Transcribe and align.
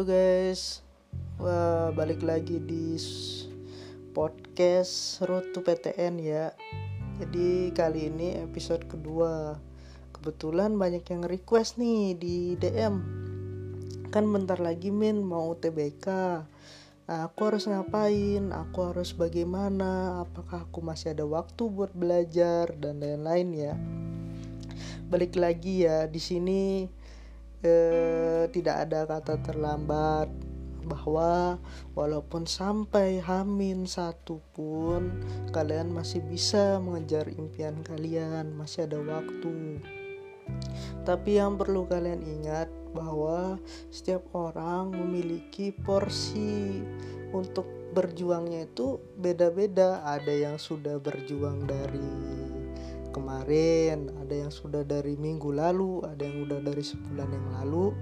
Halo 0.00 0.16
guys, 0.16 0.80
wah 1.36 1.92
balik 1.92 2.24
lagi 2.24 2.56
di 2.56 2.96
podcast 4.16 5.20
Road 5.28 5.52
to 5.52 5.60
PTN 5.60 6.16
ya. 6.16 6.56
Jadi 7.20 7.68
kali 7.76 8.08
ini 8.08 8.40
episode 8.40 8.88
kedua. 8.88 9.60
Kebetulan 10.16 10.80
banyak 10.80 11.04
yang 11.04 11.28
request 11.28 11.76
nih 11.76 12.16
di 12.16 12.56
DM. 12.56 12.96
Kan 14.08 14.24
bentar 14.32 14.56
lagi 14.56 14.88
Min 14.88 15.20
mau 15.20 15.52
TBK. 15.52 16.08
Aku 17.04 17.52
harus 17.52 17.68
ngapain? 17.68 18.56
Aku 18.56 18.88
harus 18.88 19.12
bagaimana? 19.12 20.24
Apakah 20.24 20.64
aku 20.64 20.80
masih 20.80 21.12
ada 21.12 21.28
waktu 21.28 21.68
buat 21.68 21.92
belajar 21.92 22.72
dan 22.80 23.04
lain-lain 23.04 23.48
ya? 23.52 23.76
Balik 25.12 25.36
lagi 25.36 25.84
ya 25.84 26.08
di 26.08 26.24
sini 26.24 26.88
eh, 27.64 28.44
tidak 28.52 28.76
ada 28.88 29.04
kata 29.08 29.40
terlambat 29.44 30.28
bahwa 30.90 31.60
walaupun 31.94 32.48
sampai 32.48 33.22
hamin 33.22 33.86
satu 33.86 34.42
pun 34.56 35.22
kalian 35.54 35.92
masih 35.92 36.24
bisa 36.24 36.80
mengejar 36.82 37.30
impian 37.30 37.78
kalian 37.84 38.56
masih 38.56 38.88
ada 38.88 38.98
waktu. 38.98 39.78
Tapi 41.06 41.38
yang 41.38 41.54
perlu 41.54 41.86
kalian 41.86 42.26
ingat 42.26 42.66
bahwa 42.90 43.60
setiap 43.94 44.26
orang 44.34 44.90
memiliki 44.90 45.70
porsi 45.70 46.82
untuk 47.30 47.66
berjuangnya 47.94 48.66
itu 48.66 48.98
beda-beda. 49.14 50.02
Ada 50.02 50.50
yang 50.50 50.56
sudah 50.58 50.98
berjuang 50.98 51.70
dari 51.70 52.39
kemarin, 53.10 54.10
ada 54.22 54.34
yang 54.46 54.52
sudah 54.54 54.82
dari 54.86 55.14
minggu 55.18 55.50
lalu, 55.52 56.02
ada 56.06 56.22
yang 56.22 56.46
udah 56.48 56.60
dari 56.62 56.82
sebulan 56.82 57.28
yang 57.30 57.48
lalu, 57.60 57.94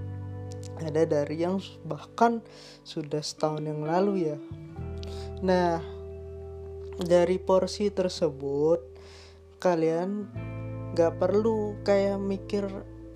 ada 0.81 1.03
dari 1.05 1.37
yang 1.43 1.59
bahkan 1.85 2.45
sudah 2.85 3.21
setahun 3.21 3.65
yang 3.65 3.83
lalu 3.83 4.33
ya. 4.33 4.37
Nah, 5.43 5.79
dari 6.99 7.39
porsi 7.39 7.95
tersebut 7.95 8.83
kalian 9.63 10.27
gak 10.95 11.19
perlu 11.19 11.79
kayak 11.87 12.19
mikir 12.19 12.67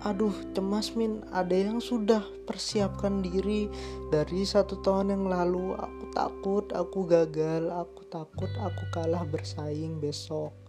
aduh 0.03 0.35
cemas 0.51 0.95
min. 0.95 1.23
Ada 1.31 1.55
yang 1.71 1.79
sudah 1.79 2.23
persiapkan 2.43 3.23
diri 3.23 3.71
dari 4.11 4.43
satu 4.43 4.83
tahun 4.83 5.15
yang 5.15 5.25
lalu. 5.27 5.75
Aku 5.79 6.03
takut 6.11 6.65
aku 6.75 7.07
gagal. 7.07 7.71
Aku 7.71 8.03
takut 8.11 8.51
aku 8.59 8.83
kalah 8.91 9.23
bersaing 9.27 9.99
besok 10.03 10.62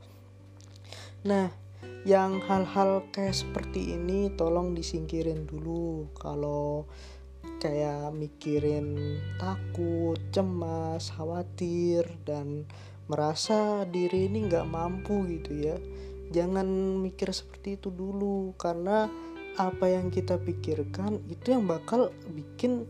Nah, 1.25 1.49
yang 2.05 2.45
hal-hal 2.45 3.09
kayak 3.09 3.33
seperti 3.33 3.97
ini 3.97 4.29
tolong 4.37 4.77
disingkirin 4.77 5.49
dulu 5.49 6.13
kalau 6.13 6.85
kayak 7.65 8.13
mikirin 8.13 9.17
takut, 9.41 10.21
cemas, 10.29 11.09
khawatir 11.17 12.05
dan 12.29 12.69
merasa 13.09 13.89
diri 13.89 14.29
ini 14.29 14.45
nggak 14.53 14.69
mampu 14.69 15.25
gitu 15.33 15.73
ya. 15.73 15.77
Jangan 16.29 16.69
mikir 17.01 17.33
seperti 17.33 17.81
itu 17.81 17.89
dulu 17.89 18.53
karena 18.61 19.09
apa 19.57 19.89
yang 19.89 20.13
kita 20.13 20.37
pikirkan 20.37 21.25
itu 21.33 21.57
yang 21.57 21.65
bakal 21.65 22.13
bikin 22.37 22.85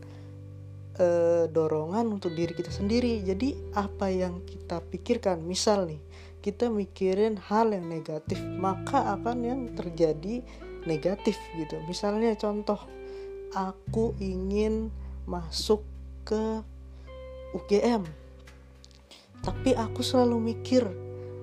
uh, 0.99 1.47
dorongan 1.47 2.19
untuk 2.19 2.35
diri 2.35 2.51
kita 2.51 2.67
sendiri. 2.67 3.23
Jadi 3.23 3.55
apa 3.79 4.11
yang 4.11 4.43
kita 4.43 4.83
pikirkan, 4.83 5.39
misal 5.39 5.87
nih 5.87 6.03
kita 6.45 6.69
mikirin 6.69 7.41
hal 7.41 7.73
yang 7.73 7.89
negatif 7.89 8.37
maka 8.61 9.17
akan 9.17 9.37
yang 9.41 9.61
terjadi 9.73 10.45
negatif 10.85 11.33
gitu. 11.57 11.81
Misalnya 11.89 12.37
contoh 12.37 12.77
aku 13.57 14.13
ingin 14.21 14.93
masuk 15.25 15.81
ke 16.21 16.61
UGM 17.57 18.05
tapi 19.41 19.73
aku 19.73 20.05
selalu 20.05 20.53
mikir 20.53 20.85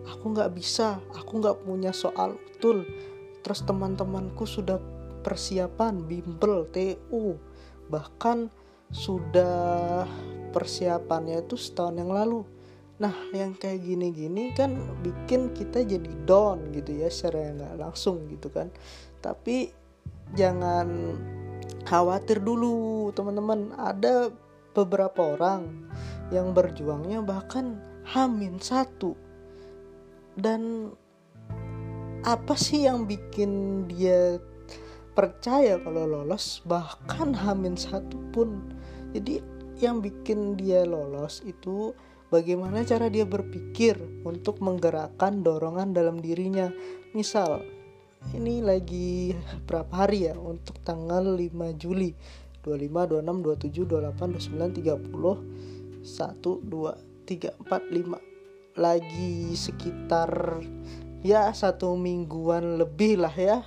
aku 0.06 0.30
nggak 0.30 0.54
bisa 0.54 1.02
aku 1.18 1.42
nggak 1.42 1.66
punya 1.66 1.90
soal 1.90 2.38
betul. 2.38 2.86
Terus 3.42 3.66
teman-temanku 3.66 4.46
sudah 4.46 4.78
persiapan 5.26 5.98
bimbel 6.06 6.70
TU 6.70 7.34
bahkan 7.90 8.46
sudah 8.94 10.06
persiapannya 10.54 11.42
itu 11.42 11.58
setahun 11.58 11.98
yang 11.98 12.14
lalu 12.14 12.46
Nah, 13.02 13.14
yang 13.34 13.58
kayak 13.58 13.82
gini-gini 13.82 14.54
kan 14.54 14.78
bikin 15.02 15.50
kita 15.50 15.82
jadi 15.82 16.12
down 16.22 16.70
gitu 16.70 17.02
ya 17.02 17.10
secara 17.10 17.50
nggak 17.50 17.74
langsung 17.82 18.30
gitu 18.30 18.46
kan. 18.46 18.70
Tapi 19.18 19.74
jangan 20.38 21.18
khawatir 21.82 22.38
dulu 22.38 23.10
teman-teman. 23.10 23.74
Ada 23.74 24.30
beberapa 24.70 25.34
orang 25.34 25.90
yang 26.30 26.54
berjuangnya 26.54 27.26
bahkan 27.26 27.82
hamin 28.06 28.62
satu. 28.62 29.18
Dan 30.38 30.94
apa 32.22 32.54
sih 32.54 32.86
yang 32.86 33.10
bikin 33.10 33.84
dia 33.90 34.38
percaya 35.18 35.76
kalau 35.82 36.06
lolos 36.06 36.62
bahkan 36.70 37.34
hamin 37.34 37.74
satu 37.74 38.14
pun. 38.30 38.62
Jadi 39.10 39.42
yang 39.82 39.98
bikin 39.98 40.54
dia 40.54 40.86
lolos 40.86 41.42
itu 41.42 41.90
bagaimana 42.32 42.80
cara 42.88 43.12
dia 43.12 43.28
berpikir 43.28 44.00
untuk 44.24 44.64
menggerakkan 44.64 45.44
dorongan 45.44 45.92
dalam 45.92 46.16
dirinya. 46.24 46.72
Misal, 47.12 47.60
ini 48.32 48.64
lagi 48.64 49.36
berapa 49.68 50.08
hari 50.08 50.32
ya? 50.32 50.34
Untuk 50.40 50.80
tanggal 50.80 51.36
5 51.36 51.76
Juli. 51.76 52.16
25, 52.64 53.20
26, 53.20 53.42
27, 53.44 53.84
28, 53.84 54.38
29, 54.40 54.80
30 54.80 56.00
1, 56.02 56.62
2, 56.62 56.94
3, 57.26 57.52
4, 57.68 57.90
5 58.00 58.32
lagi 58.72 59.52
sekitar 59.52 60.56
ya 61.20 61.52
satu 61.52 61.94
mingguan 61.98 62.78
lebih 62.80 63.20
lah 63.20 63.34
ya. 63.34 63.66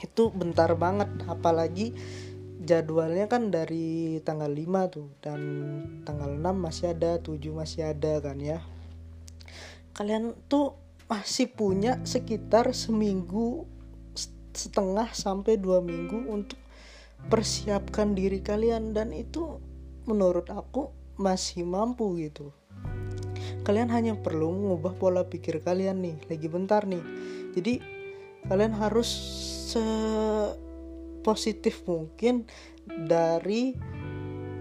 Itu 0.00 0.32
bentar 0.32 0.72
banget. 0.76 1.08
Apalagi 1.28 1.92
jadwalnya 2.66 3.30
kan 3.30 3.54
dari 3.54 4.18
tanggal 4.26 4.50
5 4.50 4.92
tuh 4.92 5.08
dan 5.22 5.40
tanggal 6.02 6.34
6 6.34 6.42
masih 6.58 6.92
ada 6.92 7.22
7 7.22 7.38
masih 7.54 7.86
ada 7.86 8.18
kan 8.18 8.36
ya. 8.42 8.58
Kalian 9.94 10.34
tuh 10.50 10.74
masih 11.06 11.46
punya 11.54 12.02
sekitar 12.02 12.74
seminggu 12.74 13.64
setengah 14.56 15.12
sampai 15.14 15.60
dua 15.60 15.78
minggu 15.84 16.26
untuk 16.26 16.58
persiapkan 17.30 18.16
diri 18.16 18.42
kalian 18.42 18.96
dan 18.96 19.14
itu 19.14 19.62
menurut 20.08 20.50
aku 20.50 20.90
masih 21.20 21.62
mampu 21.62 22.18
gitu. 22.18 22.50
Kalian 23.62 23.90
hanya 23.90 24.14
perlu 24.18 24.50
mengubah 24.50 24.94
pola 24.98 25.22
pikir 25.26 25.62
kalian 25.62 26.02
nih 26.02 26.16
lagi 26.26 26.48
bentar 26.50 26.82
nih. 26.86 27.02
Jadi 27.54 27.74
kalian 28.46 28.74
harus 28.74 29.08
se 29.70 29.82
positif 31.26 31.82
mungkin 31.90 32.46
dari 32.86 33.74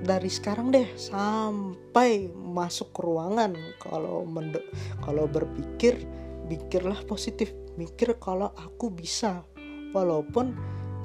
dari 0.01 0.29
sekarang 0.29 0.73
deh 0.73 0.89
sampai 0.97 2.33
masuk 2.33 2.89
ruangan. 2.97 3.53
Kalau 3.77 4.25
mende 4.25 4.65
kalau 5.05 5.29
berpikir 5.29 6.01
pikirlah 6.49 7.05
positif. 7.05 7.53
Mikir 7.75 8.17
kalau 8.17 8.49
aku 8.57 8.89
bisa. 8.89 9.45
Walaupun 9.93 10.55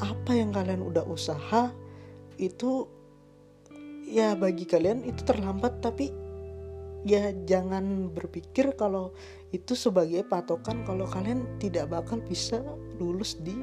apa 0.00 0.32
yang 0.32 0.54
kalian 0.54 0.81
udah 0.81 1.04
usaha 1.04 1.69
itu 2.41 2.88
ya 4.09 4.32
bagi 4.32 4.65
kalian 4.65 5.04
itu 5.04 5.22
terlambat 5.22 5.84
tapi 5.84 6.10
ya 7.04 7.32
jangan 7.47 8.12
berpikir 8.12 8.75
kalau 8.77 9.12
itu 9.53 9.77
sebagai 9.77 10.24
patokan 10.27 10.83
kalau 10.84 11.09
kalian 11.09 11.47
tidak 11.60 11.89
bakal 11.92 12.18
bisa 12.22 12.60
lulus 12.98 13.39
di 13.41 13.56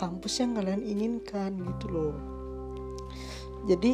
kampus 0.00 0.40
yang 0.40 0.56
kalian 0.56 0.80
inginkan 0.80 1.60
gitu 1.60 1.86
loh. 1.92 2.16
Jadi 3.68 3.92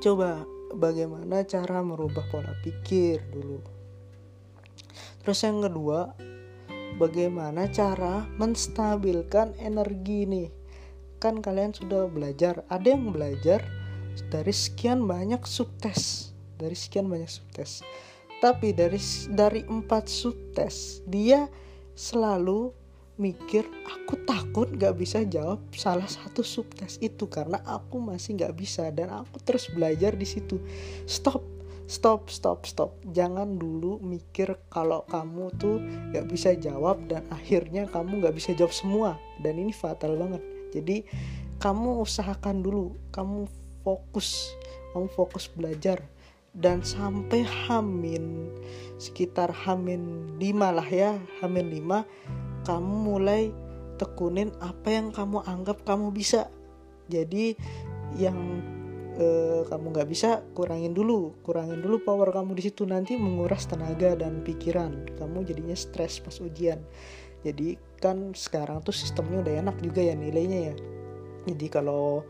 coba 0.00 0.48
bagaimana 0.72 1.44
cara 1.44 1.84
merubah 1.84 2.24
pola 2.32 2.56
pikir 2.64 3.20
dulu. 3.28 3.60
Terus 5.20 5.44
yang 5.44 5.60
kedua 5.60 6.16
bagaimana 6.96 7.68
cara 7.68 8.24
menstabilkan 8.40 9.52
energi 9.60 10.24
nih? 10.24 10.48
Kan 11.20 11.44
kalian 11.44 11.76
sudah 11.76 12.08
belajar 12.08 12.64
ada 12.72 12.88
yang 12.88 13.12
belajar 13.12 13.60
dari 14.32 14.56
sekian 14.56 15.04
banyak 15.04 15.44
subtes 15.44 16.32
dari 16.60 16.76
sekian 16.76 17.08
banyak 17.08 17.30
subtes 17.30 17.80
tapi 18.40 18.72
dari 18.72 19.00
dari 19.32 19.64
empat 19.64 20.08
subtes 20.08 21.04
dia 21.08 21.48
selalu 21.96 22.72
mikir 23.20 23.68
aku 23.84 24.16
takut 24.24 24.72
gak 24.80 24.96
bisa 24.96 25.20
jawab 25.28 25.60
salah 25.76 26.08
satu 26.08 26.40
subtes 26.40 26.96
itu 27.04 27.28
karena 27.28 27.60
aku 27.68 28.00
masih 28.00 28.40
gak 28.40 28.56
bisa 28.56 28.88
dan 28.88 29.12
aku 29.12 29.36
terus 29.44 29.68
belajar 29.68 30.16
di 30.16 30.24
situ. 30.24 30.56
Stop 31.04 31.44
stop 31.84 32.32
stop 32.32 32.64
stop. 32.64 32.96
Jangan 33.12 33.60
dulu 33.60 34.00
mikir 34.00 34.56
kalau 34.72 35.04
kamu 35.12 35.52
tuh 35.60 35.76
gak 36.16 36.24
bisa 36.32 36.56
jawab 36.56 37.04
dan 37.04 37.28
akhirnya 37.28 37.84
kamu 37.92 38.24
gak 38.24 38.34
bisa 38.40 38.56
jawab 38.56 38.72
semua. 38.72 39.20
Dan 39.44 39.60
ini 39.60 39.76
fatal 39.76 40.16
banget. 40.16 40.40
Jadi 40.72 41.04
kamu 41.60 42.00
usahakan 42.00 42.64
dulu. 42.64 42.96
Kamu 43.12 43.44
fokus 43.84 44.48
kamu 44.96 45.12
fokus 45.12 45.52
belajar. 45.52 46.00
Dan 46.50 46.82
sampai 46.82 47.46
hamin 47.46 48.50
sekitar 48.98 49.54
hamin 49.54 50.34
lima 50.34 50.74
lah 50.74 50.88
ya 50.90 51.14
hamin 51.38 51.70
lima 51.70 52.02
kamu 52.64 52.94
mulai 53.06 53.50
tekunin 54.00 54.48
apa 54.64 54.88
yang 54.88 55.12
kamu 55.12 55.44
anggap 55.44 55.84
kamu 55.84 56.08
bisa. 56.12 56.48
Jadi 57.10 57.52
yang 58.16 58.38
eh, 59.20 59.62
kamu 59.68 59.92
nggak 59.92 60.08
bisa 60.08 60.40
kurangin 60.56 60.96
dulu. 60.96 61.36
Kurangin 61.44 61.84
dulu 61.84 62.00
power 62.00 62.32
kamu 62.32 62.56
di 62.56 62.62
situ 62.70 62.88
nanti 62.88 63.20
menguras 63.20 63.68
tenaga 63.68 64.16
dan 64.16 64.40
pikiran. 64.40 65.04
Kamu 65.20 65.44
jadinya 65.44 65.76
stres 65.76 66.18
pas 66.24 66.36
ujian. 66.40 66.80
Jadi 67.44 67.76
kan 68.00 68.32
sekarang 68.36 68.84
tuh 68.84 68.92
sistemnya 68.92 69.44
udah 69.44 69.54
enak 69.64 69.76
juga 69.80 70.00
ya 70.00 70.16
nilainya 70.16 70.58
ya. 70.72 70.74
Jadi 71.48 71.66
kalau 71.72 72.24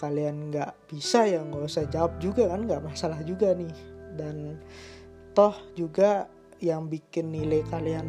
kalian 0.00 0.48
nggak 0.48 0.88
bisa 0.88 1.28
ya 1.28 1.44
nggak 1.44 1.68
usah 1.68 1.84
jawab 1.92 2.16
juga 2.16 2.48
kan 2.48 2.64
nggak 2.64 2.84
masalah 2.84 3.20
juga 3.24 3.52
nih. 3.52 3.72
Dan 4.16 4.56
toh 5.32 5.56
juga 5.76 6.28
yang 6.60 6.92
bikin 6.92 7.32
nilai 7.32 7.64
kalian 7.72 8.06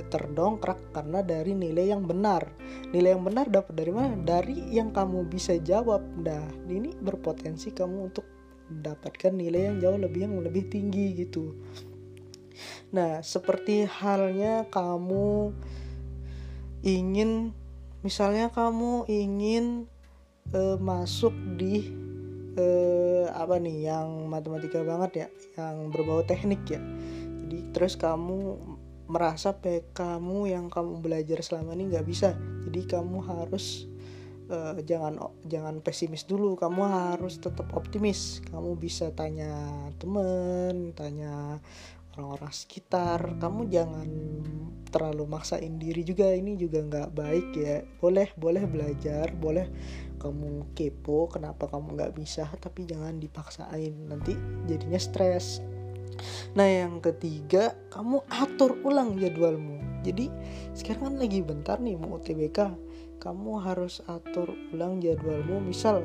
terdongkrak 0.00 0.96
karena 0.96 1.20
dari 1.20 1.52
nilai 1.52 1.92
yang 1.92 2.08
benar. 2.08 2.48
Nilai 2.96 3.12
yang 3.12 3.24
benar 3.28 3.52
dapat 3.52 3.76
dari 3.76 3.92
mana? 3.92 4.16
Dari 4.16 4.72
yang 4.72 4.96
kamu 4.96 5.28
bisa 5.28 5.60
jawab. 5.60 6.00
Nah 6.16 6.48
ini 6.72 6.96
berpotensi 6.96 7.76
kamu 7.76 8.08
untuk 8.08 8.24
mendapatkan 8.72 9.36
nilai 9.36 9.68
yang 9.68 9.76
jauh 9.84 10.00
lebih 10.00 10.20
yang 10.24 10.40
lebih 10.40 10.72
tinggi 10.72 11.12
gitu. 11.12 11.52
Nah 12.96 13.20
seperti 13.20 13.84
halnya 13.84 14.64
kamu 14.72 15.52
ingin 16.80 17.52
misalnya 18.00 18.48
kamu 18.48 19.04
ingin 19.06 19.86
uh, 20.56 20.80
masuk 20.80 21.32
di 21.60 21.92
uh, 22.58 23.30
apa 23.32 23.56
nih 23.60 23.92
yang 23.92 24.26
matematika 24.28 24.82
banget 24.82 25.26
ya 25.26 25.28
yang 25.60 25.92
berbau 25.92 26.24
teknik 26.24 26.64
ya. 26.68 26.80
Jadi 27.46 27.58
terus 27.76 27.94
kamu 28.00 28.56
merasa 29.12 29.52
kamu 29.92 30.48
yang 30.48 30.72
kamu 30.72 31.04
belajar 31.04 31.44
selama 31.44 31.76
ini 31.76 31.92
nggak 31.92 32.08
bisa. 32.08 32.32
Jadi 32.64 32.80
kamu 32.88 33.20
harus 33.28 33.84
uh, 34.48 34.80
jangan 34.80 35.20
jangan 35.44 35.84
pesimis 35.84 36.24
dulu. 36.24 36.56
Kamu 36.56 36.80
harus 36.88 37.36
tetap 37.36 37.68
optimis. 37.76 38.40
Kamu 38.48 38.72
bisa 38.80 39.12
tanya 39.12 39.52
temen 40.00 40.96
tanya 40.96 41.60
orang-orang 42.16 42.56
sekitar. 42.56 43.36
Kamu 43.36 43.68
jangan 43.68 44.08
terlalu 44.88 45.28
maksain 45.28 45.76
diri 45.76 46.08
juga. 46.08 46.32
Ini 46.32 46.56
juga 46.56 46.80
nggak 46.80 47.12
baik 47.12 47.48
ya. 47.52 47.84
Boleh 48.00 48.32
boleh 48.40 48.64
belajar 48.64 49.28
boleh 49.36 49.68
kamu 50.16 50.72
kepo 50.78 51.26
kenapa 51.28 51.66
kamu 51.68 52.00
nggak 52.00 52.14
bisa 52.16 52.48
tapi 52.64 52.88
jangan 52.88 53.20
dipaksain. 53.20 53.92
Nanti 54.08 54.32
jadinya 54.64 54.96
stres 54.96 55.60
nah 56.52 56.68
yang 56.68 57.00
ketiga 57.00 57.76
kamu 57.92 58.24
atur 58.28 58.76
ulang 58.84 59.16
jadwalmu. 59.16 59.80
Jadi 60.02 60.26
sekarang 60.74 61.14
kan 61.14 61.16
lagi 61.22 61.38
bentar 61.40 61.78
nih 61.78 61.94
mau 61.94 62.18
UTBK 62.18 62.74
kamu 63.22 63.62
harus 63.62 64.02
atur 64.10 64.50
ulang 64.74 64.98
jadwalmu. 64.98 65.62
Misal 65.62 66.02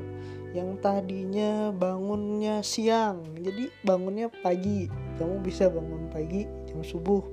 yang 0.53 0.77
tadinya 0.79 1.73
bangunnya 1.73 2.61
siang 2.61 3.25
jadi 3.41 3.73
bangunnya 3.81 4.29
pagi. 4.45 4.85
Kamu 5.17 5.41
bisa 5.41 5.65
bangun 5.73 6.13
pagi 6.13 6.45
jam 6.69 6.85
subuh. 6.85 7.25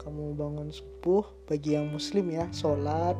Kamu 0.00 0.38
bangun 0.38 0.72
subuh 0.72 1.26
bagi 1.44 1.76
yang 1.76 1.92
muslim 1.92 2.32
ya 2.32 2.48
sholat. 2.56 3.18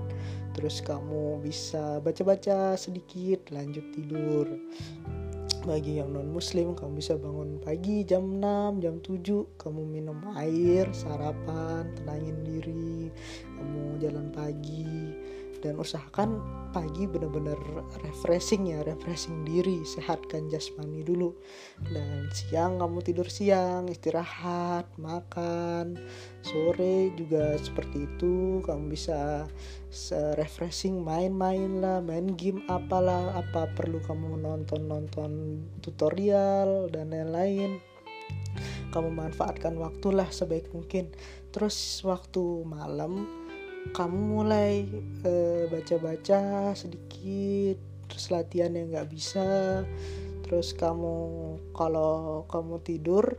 Terus 0.56 0.80
kamu 0.80 1.44
bisa 1.44 2.00
baca-baca 2.00 2.80
sedikit 2.80 3.52
lanjut 3.52 3.84
tidur 3.92 4.48
bagi 5.66 5.98
yang 5.98 6.14
non 6.14 6.30
muslim 6.30 6.78
kamu 6.78 7.02
bisa 7.02 7.18
bangun 7.18 7.58
pagi 7.58 8.06
jam 8.06 8.38
6 8.38 8.78
jam 8.86 9.02
7 9.02 9.58
kamu 9.58 9.82
minum 9.82 10.22
air 10.38 10.86
sarapan 10.94 11.90
tenangin 11.98 12.38
diri 12.46 13.10
kamu 13.58 13.98
jalan 13.98 14.30
pagi 14.30 15.10
dan 15.66 15.82
usahakan 15.82 16.38
pagi 16.70 17.10
benar-benar 17.10 17.58
refreshing 18.06 18.70
ya 18.70 18.86
refreshing 18.86 19.42
diri 19.42 19.82
sehatkan 19.82 20.46
jasmani 20.46 21.02
dulu. 21.02 21.34
Dan 21.82 22.30
siang 22.30 22.78
kamu 22.78 23.02
tidur 23.02 23.26
siang 23.26 23.90
istirahat 23.90 24.86
makan. 24.94 25.98
Sore 26.46 27.10
juga 27.18 27.58
seperti 27.58 28.06
itu 28.06 28.62
kamu 28.62 28.94
bisa 28.94 29.50
refreshing 30.38 31.02
main-main 31.02 31.82
lah 31.82 31.98
main 31.98 32.38
game 32.38 32.62
apalah 32.70 33.34
apa 33.34 33.66
perlu 33.74 33.98
kamu 34.06 34.38
nonton 34.38 34.86
nonton 34.86 35.32
tutorial 35.82 36.86
dan 36.94 37.10
lain-lain. 37.10 37.82
Kamu 38.94 39.12
manfaatkan 39.12 39.74
waktulah 39.76 40.30
sebaik 40.30 40.70
mungkin. 40.70 41.10
Terus 41.50 42.00
waktu 42.04 42.64
malam 42.64 43.45
kamu 43.92 44.18
mulai 44.38 44.88
baca 45.22 45.70
baca-baca 45.70 46.72
sedikit 46.72 47.76
terus 48.06 48.30
latihan 48.30 48.72
yang 48.74 48.94
nggak 48.94 49.10
bisa 49.10 49.82
terus 50.46 50.72
kamu 50.78 51.14
kalau 51.74 52.46
kamu 52.46 52.78
tidur 52.86 53.36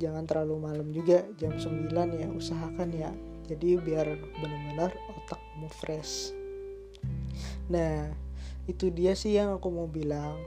jangan 0.00 0.24
terlalu 0.24 0.56
malam 0.56 0.88
juga 0.96 1.20
jam 1.36 1.52
9 1.60 1.92
ya 1.92 2.28
usahakan 2.32 2.88
ya. 2.96 3.12
Jadi 3.44 3.76
biar 3.76 4.08
benar-benar 4.40 4.96
otakmu 5.12 5.68
fresh. 5.68 6.32
Nah 7.68 8.08
itu 8.64 8.88
dia 8.88 9.12
sih 9.12 9.36
yang 9.36 9.60
aku 9.60 9.68
mau 9.68 9.86
bilang. 9.86 10.40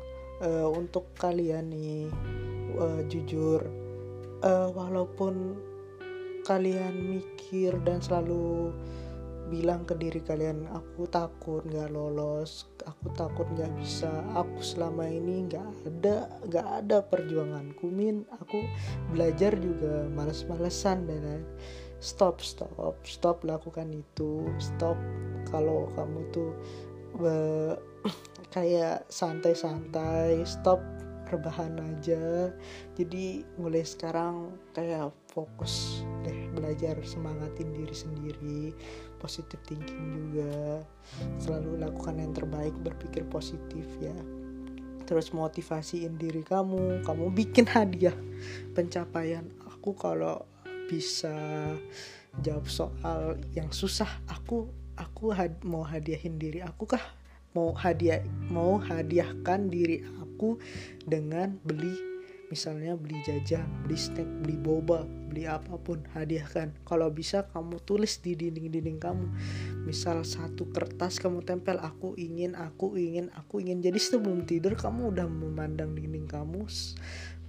Uh, 0.43 0.67
untuk 0.75 1.07
kalian 1.15 1.71
nih 1.71 2.11
uh, 2.75 2.99
jujur 3.07 3.63
uh, 4.43 4.67
walaupun 4.75 5.55
kalian 6.43 6.91
mikir 6.99 7.79
dan 7.87 8.03
selalu 8.03 8.75
bilang 9.53 9.85
ke 9.85 9.93
diri 9.93 10.17
kalian 10.25 10.65
aku 10.73 11.05
takut 11.05 11.61
nggak 11.61 11.93
lolos 11.93 12.73
aku 12.83 13.13
takut 13.15 13.47
nggak 13.55 13.71
bisa 13.79 14.09
aku 14.35 14.59
selama 14.59 15.07
ini 15.07 15.47
nggak 15.47 15.67
ada 15.87 16.27
nggak 16.47 16.67
ada 16.83 16.97
perjuanganku 17.03 17.87
min. 17.87 18.27
Aku 18.43 18.63
belajar 19.11 19.55
juga 19.55 20.07
males-malesan 20.11 21.07
dan 21.07 21.43
stop 22.03 22.43
stop 22.43 22.99
stop 23.07 23.43
lakukan 23.47 23.91
itu. 23.91 24.47
Stop 24.59 24.99
kalau 25.47 25.87
kamu 25.95 26.19
tuh 26.35 26.51
be, 27.19 27.35
kayak 28.55 29.07
santai-santai 29.07 30.43
stop 30.43 30.83
rebahan 31.31 31.79
aja. 31.79 32.51
Jadi 32.93 33.47
mulai 33.57 33.87
sekarang 33.87 34.53
kayak 34.75 35.09
fokus 35.31 36.03
belajar 36.53 36.95
semangatin 37.03 37.73
diri 37.73 37.95
sendiri 37.95 38.61
positif 39.17 39.59
thinking 39.65 40.13
juga. 40.13 40.85
Selalu 41.41 41.81
lakukan 41.81 42.21
yang 42.21 42.31
terbaik 42.31 42.75
berpikir 42.79 43.25
positif 43.27 43.85
ya. 43.99 44.15
Terus 45.03 45.35
motivasiin 45.35 46.15
diri 46.15 46.45
kamu 46.45 47.03
kamu 47.03 47.25
bikin 47.33 47.67
hadiah 47.67 48.15
pencapaian. 48.71 49.43
Aku 49.67 49.97
kalau 49.97 50.47
bisa 50.87 51.35
jawab 52.39 52.65
soal 52.71 53.35
yang 53.51 53.69
susah 53.73 54.09
aku 54.31 54.69
aku 54.95 55.33
had, 55.33 55.59
mau 55.65 55.83
hadiahin 55.83 56.39
diri 56.39 56.63
aku 56.63 56.87
kah? 56.87 57.03
Mau 57.53 57.69
hadiah 57.73 58.23
mau 58.49 58.81
hadiahkan 58.81 59.69
diri 59.69 60.01
aku 60.21 60.57
dengan 61.05 61.53
beli 61.61 62.12
misalnya 62.53 62.93
beli 62.93 63.17
jajan 63.25 63.65
beli 63.81 63.97
snack 63.97 64.29
beli 64.45 64.53
boba 64.61 65.09
beli 65.33 65.49
apa 65.49 65.81
pun 65.81 66.05
hadiahkan. 66.13 66.77
Kalau 66.85 67.09
bisa 67.09 67.49
kamu 67.49 67.81
tulis 67.81 68.21
di 68.21 68.37
dinding-dinding 68.37 69.01
kamu. 69.01 69.25
Misal 69.89 70.21
satu 70.21 70.69
kertas 70.69 71.17
kamu 71.17 71.41
tempel 71.41 71.81
aku 71.81 72.13
ingin 72.21 72.53
aku 72.53 72.93
ingin 72.93 73.33
aku 73.33 73.57
ingin. 73.65 73.81
Jadi 73.81 73.97
sebelum 73.97 74.45
tidur 74.45 74.77
kamu 74.77 75.09
udah 75.09 75.25
memandang 75.25 75.97
dinding 75.97 76.29
kamu 76.29 76.69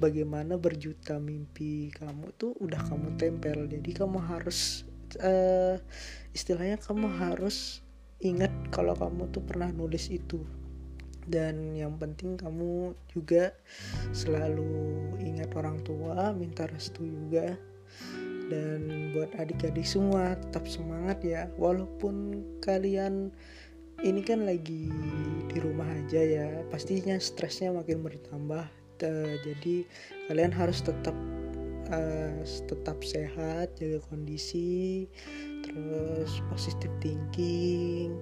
bagaimana 0.01 0.57
berjuta 0.57 1.21
mimpi 1.21 1.93
kamu 1.93 2.33
tuh 2.41 2.57
udah 2.57 2.81
kamu 2.89 3.21
tempel. 3.21 3.69
Jadi 3.69 3.91
kamu 3.93 4.17
harus 4.25 4.89
uh, 5.21 5.77
istilahnya 6.33 6.81
kamu 6.81 7.13
harus 7.21 7.85
ingat 8.25 8.51
kalau 8.73 8.97
kamu 8.97 9.29
tuh 9.29 9.45
pernah 9.45 9.69
nulis 9.69 10.09
itu 10.09 10.41
dan 11.29 11.73
yang 11.73 11.97
penting 11.97 12.37
kamu 12.37 12.93
juga 13.11 13.55
selalu 14.13 15.17
ingat 15.21 15.51
orang 15.57 15.81
tua 15.83 16.33
minta 16.37 16.69
restu 16.69 17.05
juga. 17.05 17.57
Dan 18.45 19.13
buat 19.17 19.33
adik-adik 19.41 19.89
semua 19.89 20.37
tetap 20.37 20.69
semangat 20.69 21.25
ya. 21.25 21.49
Walaupun 21.57 22.45
kalian 22.61 23.33
ini 24.05 24.21
kan 24.21 24.45
lagi 24.45 24.93
di 25.49 25.59
rumah 25.65 25.89
aja 25.89 26.21
ya 26.21 26.49
pastinya 26.69 27.17
stresnya 27.17 27.73
makin 27.73 28.05
bertambah. 28.05 28.69
Jadi 29.45 29.85
kalian 30.29 30.53
harus 30.53 30.81
tetap 30.81 31.17
uh, 31.93 32.41
tetap 32.45 32.99
sehat 33.05 33.77
jaga 33.77 34.01
kondisi 34.09 35.05
terus 35.65 36.41
positif 36.53 36.93
thinking 37.01 38.17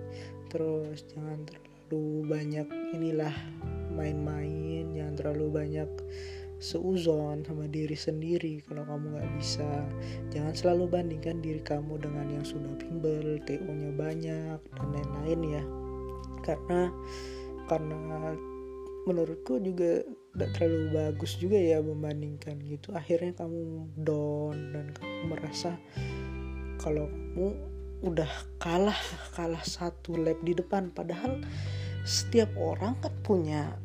terus 0.50 1.06
jangan 1.10 1.42
terlalu 1.46 1.71
terlalu 1.92 2.24
banyak 2.24 2.68
inilah 2.96 3.36
main-main 3.92 4.96
jangan 4.96 5.12
terlalu 5.12 5.46
banyak 5.60 5.90
seuzon 6.56 7.44
sama 7.44 7.68
diri 7.68 7.92
sendiri. 7.92 8.64
Kalau 8.64 8.88
kamu 8.88 9.12
nggak 9.12 9.30
bisa 9.36 9.84
jangan 10.32 10.56
selalu 10.56 10.88
bandingkan 10.88 11.44
diri 11.44 11.60
kamu 11.60 12.00
dengan 12.00 12.32
yang 12.32 12.48
sudah 12.48 12.72
bimbel 12.80 13.36
TO 13.44 13.68
nya 13.68 13.92
banyak 13.92 14.58
dan 14.72 14.88
lain-lain 14.88 15.60
ya. 15.60 15.64
Karena 16.40 16.88
karena 17.68 18.32
menurutku 19.04 19.60
juga 19.60 20.00
tidak 20.32 20.50
terlalu 20.56 20.96
bagus 20.96 21.36
juga 21.36 21.60
ya 21.60 21.84
membandingkan 21.84 22.56
gitu. 22.64 22.96
Akhirnya 22.96 23.36
kamu 23.36 23.92
down 24.00 24.56
dan 24.72 24.96
kamu 24.96 25.28
merasa 25.28 25.76
kalau 26.80 27.04
kamu 27.04 27.72
udah 28.02 28.30
kalah 28.58 28.98
kalah 29.38 29.62
satu 29.62 30.18
lap 30.18 30.38
di 30.42 30.52
depan. 30.58 30.90
Padahal 30.90 31.38
setiap 32.02 32.50
orang 32.58 32.98
kan 32.98 33.14
punya 33.22 33.78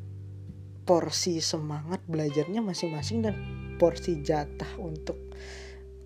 porsi 0.87 1.43
semangat 1.43 1.99
belajarnya 2.07 2.63
masing-masing 2.63 3.21
dan 3.21 3.35
porsi 3.77 4.23
jatah 4.23 4.71
untuk 4.79 5.19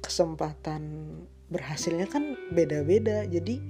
kesempatan 0.02 1.14
berhasilnya 1.48 2.10
kan 2.10 2.36
beda-beda. 2.52 3.24
Jadi 3.30 3.62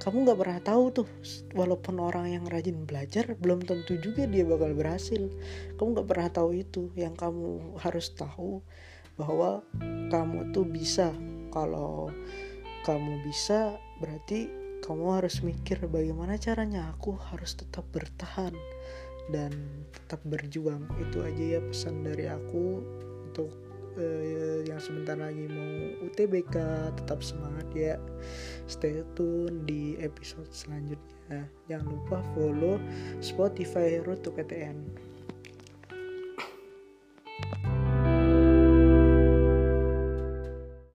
kamu 0.00 0.28
nggak 0.28 0.38
pernah 0.38 0.60
tahu 0.60 0.84
tuh 1.02 1.08
walaupun 1.56 2.00
orang 2.00 2.32
yang 2.32 2.44
rajin 2.48 2.84
belajar 2.84 3.36
belum 3.40 3.64
tentu 3.64 3.96
juga 3.96 4.28
dia 4.28 4.44
bakal 4.44 4.76
berhasil. 4.76 5.32
Kamu 5.80 5.96
nggak 5.96 6.08
pernah 6.08 6.28
tahu 6.28 6.50
itu. 6.56 6.92
Yang 6.94 7.14
kamu 7.20 7.80
harus 7.80 8.12
tahu 8.12 8.60
bahwa 9.16 9.64
kamu 10.12 10.52
tuh 10.52 10.68
bisa. 10.68 11.10
Kalau 11.50 12.12
kamu 12.86 13.26
bisa 13.26 13.74
berarti 13.98 14.59
kamu 14.80 15.20
harus 15.20 15.44
mikir 15.44 15.78
bagaimana 15.86 16.40
caranya 16.40 16.90
aku 16.92 17.14
harus 17.30 17.54
tetap 17.54 17.84
bertahan 17.92 18.52
dan 19.30 19.52
tetap 19.92 20.20
berjuang. 20.26 20.88
Itu 20.98 21.22
aja 21.22 21.58
ya 21.58 21.60
pesan 21.62 22.02
dari 22.02 22.26
aku 22.26 22.82
untuk 23.30 23.50
uh, 24.00 24.60
yang 24.66 24.80
sebentar 24.82 25.14
lagi 25.18 25.46
mau 25.46 25.72
UTBK 26.08 26.56
tetap 26.98 27.20
semangat 27.22 27.68
ya. 27.76 27.96
Stay 28.66 29.04
tune 29.14 29.68
di 29.68 30.00
episode 30.00 30.50
selanjutnya. 30.50 31.46
Jangan 31.70 31.86
lupa 31.86 32.18
follow 32.34 32.80
Spotify 33.22 34.02
Road 34.02 34.26
to 34.26 34.34
PTN 34.34 35.09